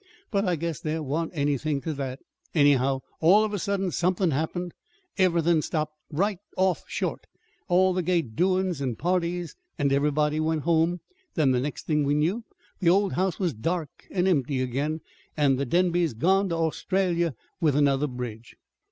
[0.31, 2.21] But I guess there wa'n't anythin' ter that.
[2.55, 4.73] Anyhow, all of a sudden, somethin' happened.
[5.19, 7.27] Everythin' stopped right off short
[7.67, 11.01] all the gay doin's and parties and everybody went home.
[11.35, 12.43] Then, the next thing we knew,
[12.79, 15.01] the old house was dark and empty again,
[15.37, 18.55] and the Denbys gone to Australia with another bridge."